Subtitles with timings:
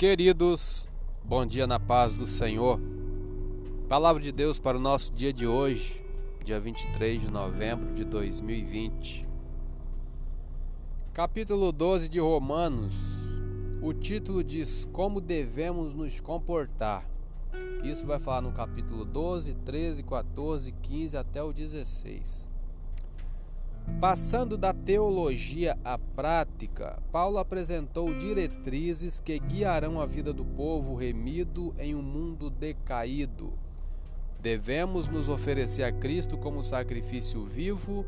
[0.00, 0.88] Queridos,
[1.22, 2.80] bom dia na paz do Senhor.
[3.86, 6.02] Palavra de Deus para o nosso dia de hoje,
[6.42, 9.28] dia 23 de novembro de 2020.
[11.12, 13.18] Capítulo 12 de Romanos.
[13.82, 17.06] O título diz Como devemos nos comportar.
[17.84, 22.48] Isso vai falar no capítulo 12, 13, 14, 15 até o 16.
[24.00, 31.74] Passando da teologia à prática, Paulo apresentou diretrizes que guiarão a vida do povo remido
[31.78, 33.52] em um mundo decaído.
[34.40, 38.06] Devemos nos oferecer a Cristo como sacrifício vivo,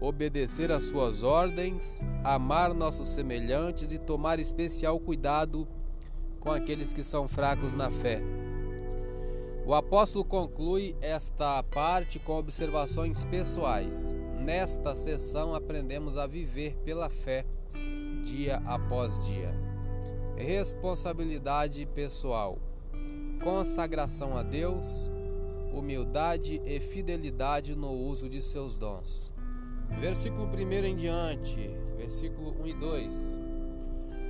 [0.00, 5.68] obedecer às suas ordens, amar nossos semelhantes e tomar especial cuidado
[6.40, 8.20] com aqueles que são fracos na fé.
[9.64, 14.12] O apóstolo conclui esta parte com observações pessoais.
[14.48, 17.44] Nesta sessão aprendemos a viver pela fé
[18.24, 19.54] dia após dia.
[20.38, 22.58] Responsabilidade pessoal,
[23.44, 25.10] consagração a Deus,
[25.70, 29.34] humildade e fidelidade no uso de seus dons.
[30.00, 31.68] Versículo 1 em diante,
[31.98, 33.38] versículo 1 e 2.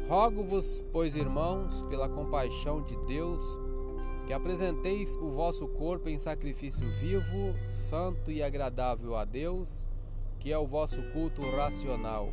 [0.09, 3.45] Rogo-vos, pois, irmãos, pela compaixão de Deus,
[4.27, 9.87] que apresenteis o vosso corpo em sacrifício vivo, santo e agradável a Deus,
[10.39, 12.33] que é o vosso culto racional.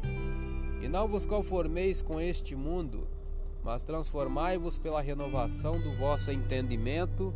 [0.82, 3.08] E não vos conformeis com este mundo,
[3.64, 7.34] mas transformai-vos pela renovação do vosso entendimento,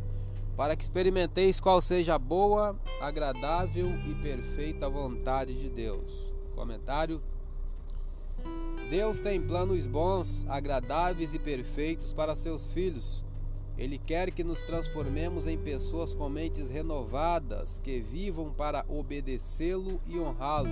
[0.56, 6.32] para que experimenteis qual seja a boa, agradável e perfeita vontade de Deus.
[6.54, 7.22] Comentário:
[8.90, 13.24] Deus tem planos bons, agradáveis e perfeitos para seus filhos
[13.80, 20.20] ele quer que nos transformemos em pessoas com mentes renovadas, que vivam para obedecê-lo e
[20.20, 20.68] honrá-lo.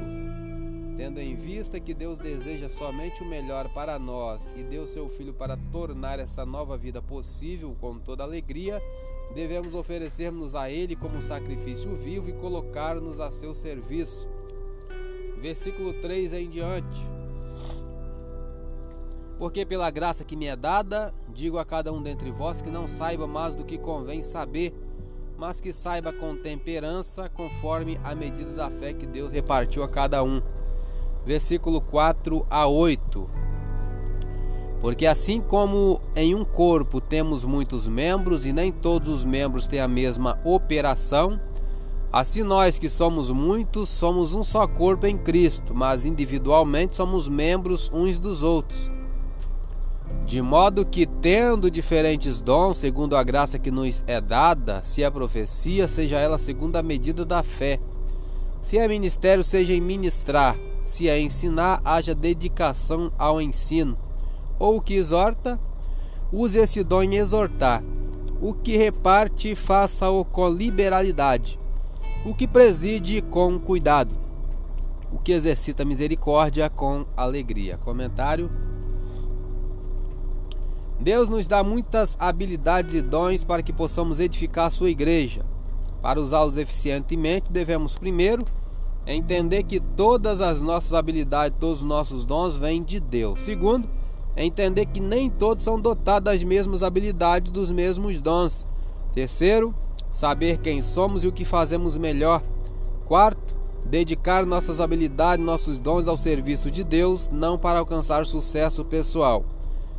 [0.95, 5.33] Tendo em vista que Deus deseja somente o melhor para nós e deu seu Filho
[5.33, 8.79] para tornar esta nova vida possível com toda alegria,
[9.35, 14.29] devemos oferecer-nos a Ele como sacrifício vivo e colocar-nos a seu serviço.
[15.40, 17.17] Versículo 3 em diante.
[19.39, 22.89] Porque pela graça que me é dada, digo a cada um dentre vós que não
[22.89, 24.75] saiba mais do que convém saber,
[25.39, 30.25] mas que saiba com temperança, conforme a medida da fé que Deus repartiu a cada
[30.25, 30.43] um.
[31.25, 33.31] Versículo 4 a 8.
[34.81, 39.79] Porque assim como em um corpo temos muitos membros e nem todos os membros têm
[39.79, 41.41] a mesma operação,
[42.13, 47.89] assim nós que somos muitos somos um só corpo em Cristo, mas individualmente somos membros
[47.93, 48.98] uns dos outros.
[50.28, 55.11] De modo que, tendo diferentes dons, segundo a graça que nos é dada, se é
[55.11, 57.80] profecia, seja ela segundo a medida da fé.
[58.61, 60.55] Se é ministério, seja em ministrar.
[60.84, 63.96] Se é ensinar, haja dedicação ao ensino.
[64.58, 65.58] Ou o que exorta,
[66.30, 67.83] use esse dom em exortar.
[68.39, 71.58] O que reparte, faça-o com liberalidade.
[72.27, 74.14] O que preside, com cuidado.
[75.10, 77.78] O que exercita misericórdia, com alegria.
[77.78, 78.67] Comentário
[81.01, 85.45] Deus nos dá muitas habilidades e dons para que possamos edificar a sua igreja.
[86.03, 88.45] Para usá-los eficientemente, devemos primeiro
[89.07, 93.42] entender que todas as nossas habilidades, todos os nossos dons vêm de Deus.
[93.42, 93.89] Segundo,
[94.37, 98.67] entender que nem todos são dotados das mesmas habilidades, dos mesmos dons.
[99.13, 99.73] Terceiro,
[100.13, 102.42] saber quem somos e o que fazemos melhor.
[103.07, 103.55] Quarto,
[103.85, 109.45] dedicar nossas habilidades, nossos dons ao serviço de Deus, não para alcançar sucesso pessoal.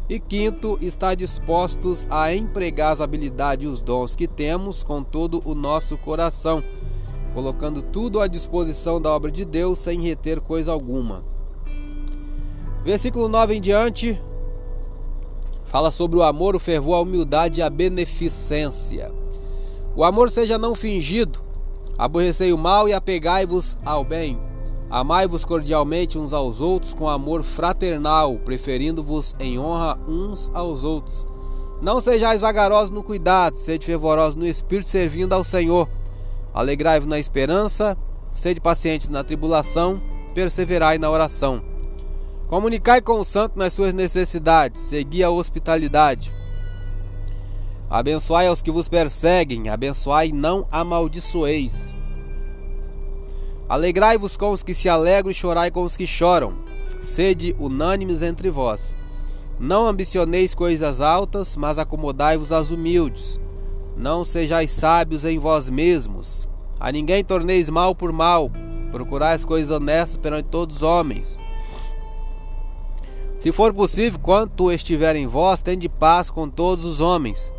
[0.09, 5.39] E quinto, estar dispostos a empregar as habilidades e os dons que temos com todo
[5.45, 6.63] o nosso coração,
[7.31, 11.23] colocando tudo à disposição da obra de Deus sem reter coisa alguma.
[12.83, 14.19] Versículo 9 em diante
[15.65, 19.11] fala sobre o amor, o fervor, a humildade e a beneficência.
[19.95, 21.39] O amor seja não fingido,
[21.95, 24.48] aborrecei o mal e apegai-vos ao bem.
[24.89, 31.27] Amai-vos cordialmente uns aos outros com amor fraternal, preferindo-vos em honra uns aos outros.
[31.79, 35.87] Não sejais vagarosos no cuidado, sede fervorosos no espírito, servindo ao Senhor.
[36.53, 37.95] Alegrai-vos na esperança,
[38.33, 40.01] sede pacientes na tribulação,
[40.33, 41.61] perseverai na oração.
[42.47, 46.33] Comunicai com o santo nas suas necessidades, segui a hospitalidade.
[47.87, 51.95] Abençoai aos que vos perseguem, abençoai e não amaldiçoeis.
[53.69, 56.55] Alegrai-vos com os que se alegram e chorai com os que choram.
[57.01, 58.97] Sede unânimes entre vós.
[59.59, 63.39] Não ambicioneis coisas altas, mas acomodai-vos às humildes.
[63.95, 66.49] Não sejais sábios em vós mesmos.
[66.79, 68.49] A ninguém torneis mal por mal.
[68.91, 71.37] Procurai as coisas honestas perante todos os homens.
[73.37, 77.53] Se for possível, quanto estiver em vós, tende paz com todos os homens.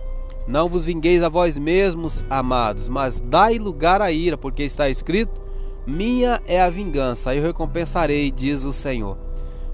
[0.49, 5.41] Não vos vingueis a vós mesmos, amados, mas dai lugar à ira, porque está escrito:
[5.91, 9.19] Minha é a vingança, eu recompensarei, diz o Senhor.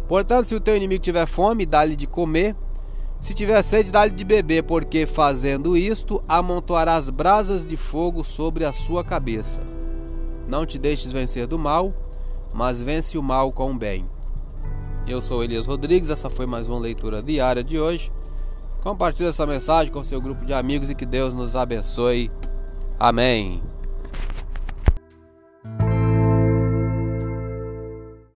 [0.09, 2.57] Portanto, se o teu inimigo tiver fome, dá-lhe de comer.
[3.21, 8.73] Se tiver sede, dá-lhe de beber, porque fazendo isto, amontoarás brasas de fogo sobre a
[8.73, 9.61] sua cabeça.
[10.49, 11.93] Não te deixes vencer do mal,
[12.55, 14.09] mas vence o mal com o bem.
[15.07, 18.11] Eu sou Elias Rodrigues, essa foi mais uma leitura diária de hoje.
[18.83, 22.31] Compartilhe essa mensagem com seu grupo de amigos e que Deus nos abençoe.
[22.99, 23.63] Amém.